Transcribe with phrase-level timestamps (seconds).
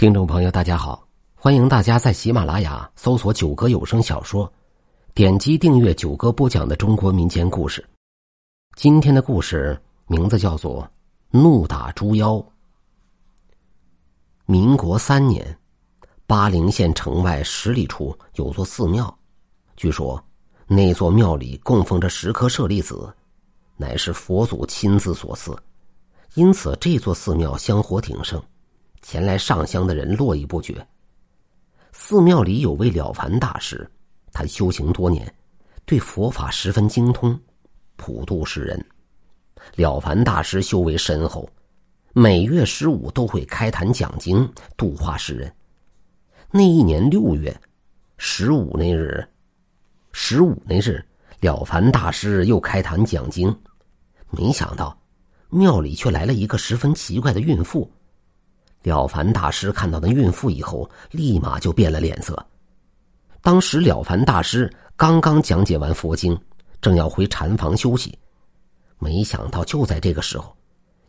[0.00, 1.06] 听众朋友，大家好！
[1.34, 4.50] 欢迎大家在喜马拉雅搜索“九哥有声小说”，
[5.12, 7.86] 点击订阅九哥播讲的中国民间故事。
[8.76, 10.82] 今天的故事名字叫做
[11.38, 12.36] 《怒打猪妖》。
[14.46, 15.54] 民国三年，
[16.26, 19.14] 巴陵县城外十里处有座寺庙，
[19.76, 20.18] 据说
[20.66, 23.14] 那座庙里供奉着十颗舍利子，
[23.76, 25.54] 乃是佛祖亲自所赐，
[26.36, 28.42] 因此这座寺庙香火鼎盛。
[29.02, 30.86] 前来上香的人络绎不绝。
[31.92, 33.88] 寺庙里有位了凡大师，
[34.32, 35.32] 他修行多年，
[35.84, 37.38] 对佛法十分精通，
[37.96, 38.84] 普度世人。
[39.76, 41.48] 了凡大师修为深厚，
[42.12, 45.52] 每月十五都会开坛讲经，度化世人。
[46.50, 47.54] 那一年六月
[48.16, 49.26] 十五那日，
[50.12, 51.04] 十五那日，
[51.40, 53.54] 了凡大师又开坛讲经，
[54.30, 54.96] 没想到
[55.48, 57.90] 庙里却来了一个十分奇怪的孕妇。
[58.82, 62.46] 了凡大师看到那孕妇以后，立马就变了脸色。
[63.42, 66.38] 当时了凡大师刚刚讲解完佛经，
[66.80, 68.18] 正要回禅房休息，
[68.98, 70.56] 没想到就在这个时候，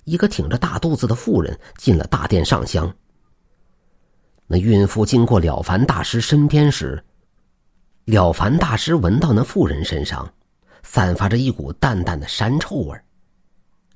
[0.04, 2.94] 一个挺着大肚子的妇人进了大殿上香。
[4.48, 7.02] 那孕妇经过了凡大师身边时，
[8.06, 10.30] 了凡大师闻到那妇人身上
[10.84, 13.00] 散发着一股淡淡的膻臭味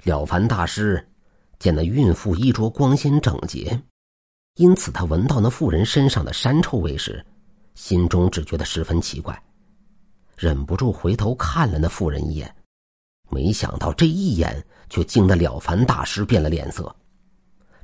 [0.04, 1.06] 了凡大师。
[1.60, 3.82] 见那孕妇衣着光鲜整洁，
[4.56, 7.26] 因此他闻到那妇人身上的膻臭味时，
[7.74, 9.42] 心中只觉得十分奇怪，
[10.38, 12.56] 忍不住回头看了那妇人一眼。
[13.30, 16.96] 没想到这一眼却惊得了凡大师变了脸色。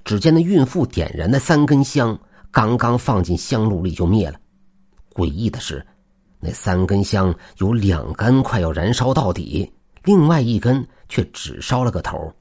[0.03, 2.17] 只见那孕妇点燃的三根香
[2.51, 4.39] 刚刚放进香炉里就灭了。
[5.13, 5.85] 诡异的是，
[6.39, 9.71] 那三根香有两根快要燃烧到底，
[10.03, 12.33] 另外一根却只烧了个头。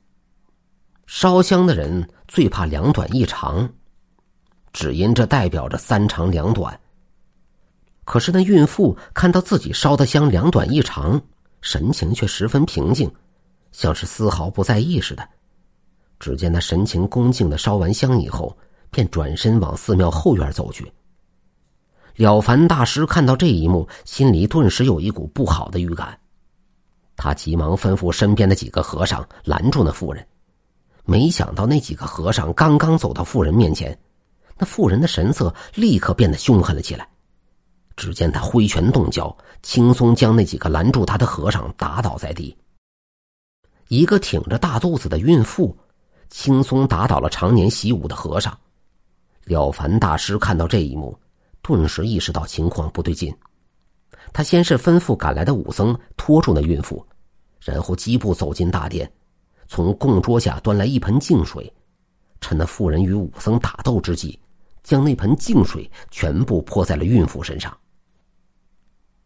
[1.13, 3.69] 烧香的人最怕两短一长，
[4.73, 6.81] 只因这代表着三长两短。
[8.05, 11.21] 可是那孕妇看到自己烧的香两短一长，
[11.63, 13.11] 神情却十分平静，
[13.73, 15.29] 像是丝毫不在意似的。
[16.21, 18.57] 只见他神情恭敬的烧完香以后，
[18.89, 20.91] 便转身往寺庙后院走去。
[22.15, 26.17] 了凡大师看到这一幕，心里顿时有一股不好的预感，
[27.17, 30.25] 他急忙吩咐身边的几个和尚拦住那妇人。
[31.11, 33.99] 没想到那几个和尚刚刚走到妇人面前，
[34.57, 37.09] 那妇人的神色立刻变得凶狠了起来。
[37.97, 42.57] 只见他挥拳动脚，轻松将那几个拦住他的和尚打倒在地。
[43.89, 45.77] 一个挺着大肚子的孕妇，
[46.29, 48.57] 轻松打倒了常年习武的和尚。
[49.47, 51.19] 了凡大师看到这一幕，
[51.61, 53.37] 顿时意识到情况不对劲。
[54.33, 57.05] 他先是吩咐赶来的武僧拖住那孕妇，
[57.59, 59.11] 然后疾步走进大殿。
[59.73, 61.73] 从供桌下端来一盆净水，
[62.41, 64.37] 趁那妇人与武僧打斗之际，
[64.83, 67.73] 将那盆净水全部泼在了孕妇身上。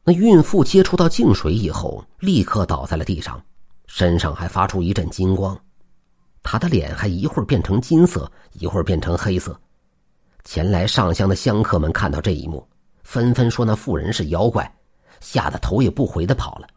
[0.05, 3.43] 那孕妇接触到净水以后，立刻倒在了地上，
[3.87, 5.59] 身上还发出一阵金光，
[6.43, 9.59] 她的脸还一会儿变成金色，一会儿变成黑色。
[10.45, 12.69] 前来上香的香客们看到这一幕，
[13.03, 14.71] 纷纷说那妇人是妖怪，
[15.21, 16.69] 吓得头也不回的跑了。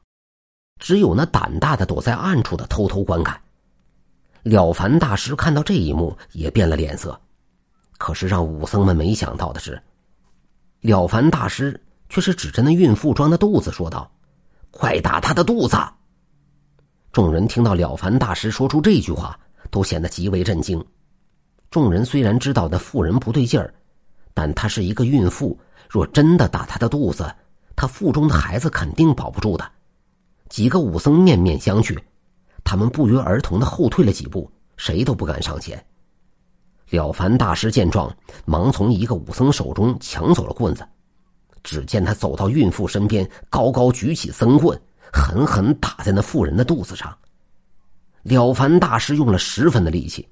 [0.80, 3.38] 只有那胆大的躲在暗处的偷偷观看。
[4.44, 7.20] 了凡大师看到这一幕，也变了脸色。
[7.98, 9.82] 可是让武僧们没想到的是，
[10.82, 14.10] 了凡大师却是指着那孕妇装的肚子说道
[14.72, 15.76] ：“快打她的肚子！”
[17.12, 19.38] 众人听到了凡大师说出这句话，
[19.72, 20.84] 都显得极为震惊。
[21.72, 23.74] 众人虽然知道那妇人不对劲儿，
[24.34, 25.60] 但她是一个孕妇，
[25.90, 27.34] 若真的打她的肚子，
[27.76, 29.68] 她腹中的孩子肯定保不住的。
[30.50, 31.98] 几个武僧面面相觑。
[32.68, 35.82] 他们不约而同的后退了几步，谁都不敢上前。
[36.90, 38.14] 了凡大师见状，
[38.44, 40.86] 忙从一个武僧手中抢走了棍子。
[41.64, 44.78] 只见他走到孕妇身边，高高举起僧棍，
[45.14, 47.18] 狠狠打在那妇人的肚子上。
[48.24, 50.28] 了凡大师用了十分的力气，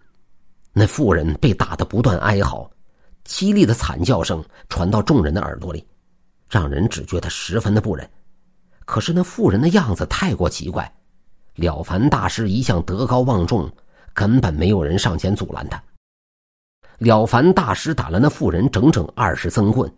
[0.74, 2.70] 那妇人被打得不断哀嚎，
[3.26, 5.88] 凄厉的惨叫声传到众人的耳朵里，
[6.50, 8.06] 让人只觉得十分的不忍。
[8.84, 10.94] 可是那妇人的样子太过奇怪。
[11.56, 13.72] 了凡大师一向德高望重，
[14.14, 15.82] 根本没有人上前阻拦他。
[17.00, 19.92] 了凡大师打了那妇人整整二十僧棍，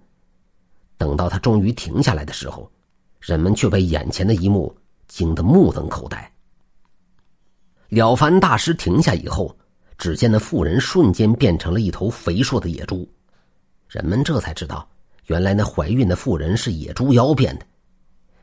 [0.97, 2.71] 等到他终于停下来的时候，
[3.19, 4.75] 人们却被眼前的一幕
[5.07, 6.31] 惊得目瞪口呆。
[7.89, 9.55] 了凡大师停下以后，
[9.97, 13.07] 只见那妇人瞬间变成了一头肥硕的野猪，
[13.87, 14.87] 人们这才知道，
[15.25, 17.65] 原来那怀孕的妇人是野猪妖变的。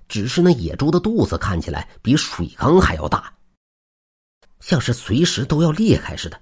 [0.09, 3.33] 只是那野猪的肚子看起来比水缸还要大，
[4.61, 6.41] 像是随时都要裂开似的。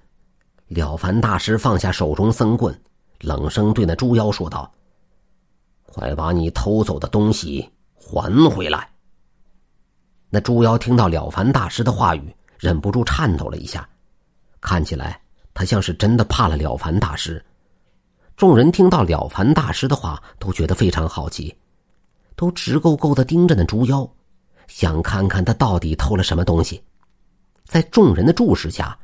[0.68, 2.78] 了凡大师放下手中僧棍，
[3.20, 4.72] 冷声对那猪妖说道
[5.86, 8.90] ：“快把你偷走的东西还回来！”
[10.30, 13.86] 那猪妖听到了凡大师的话语，忍不住颤抖了一下，
[14.60, 15.20] 看起来
[15.52, 17.44] 他像是真的怕了了凡大师。
[18.34, 21.54] 众人听到了凡大师的话，都觉得非常好奇，
[22.42, 24.04] 都直勾勾的盯着那猪妖，
[24.66, 26.82] 想看看他到底偷了什么东西。
[27.66, 28.98] 在众人的注视下，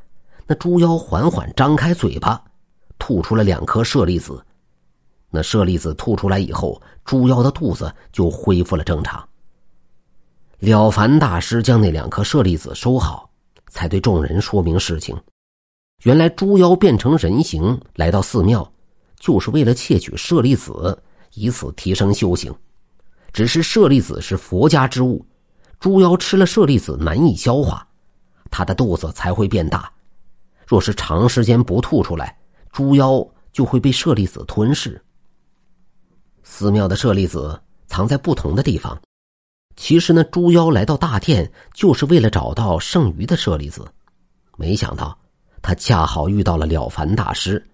[0.45, 2.43] 那猪妖缓缓张开嘴巴，
[2.99, 4.45] 吐出了两颗舍利子。
[5.31, 9.25] 那舍利子吐出来以后，猪妖的肚子就恢复了正常。
[10.59, 13.31] 了凡大师将那两颗舍利子收好，
[13.69, 15.17] 才对众人说明事情。
[16.03, 18.69] 原来猪妖变成人形来到寺庙。
[19.21, 21.01] 就是为了窃取舍利子，
[21.35, 22.53] 以此提升修行。
[23.33, 25.25] 只是舍利子是佛家之物，
[25.79, 27.87] 猪妖吃了舍利子难以消化，
[28.51, 29.91] 他的肚子才会变大。
[30.67, 32.37] 若是长时间不吐出来，
[32.73, 35.01] 猪妖就会被舍利子吞噬。
[36.43, 39.01] 寺庙的舍利子藏在不同的地方，
[39.77, 43.87] 其实呢，猪妖来到大殿就是为了找到剩余的舍利子，
[44.57, 45.17] 没想到
[45.63, 47.65] 他恰好遇到了了凡大师。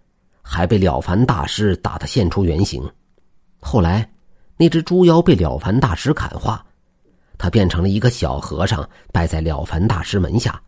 [0.46, 2.86] 还被了凡大师打得现出原形，
[3.60, 4.12] 后来，
[4.56, 6.64] 那只猪妖被了凡大师砍化，
[7.36, 10.60] 他变成了一个小和尚，拜在了凡大师门下，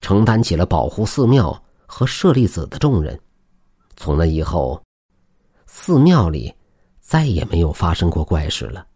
[0.00, 3.18] 承担起了保护寺庙和舍利子的重任。
[3.96, 4.82] 从那以后，
[5.66, 6.54] 寺庙里
[7.00, 8.86] 再也没有发生过怪事了。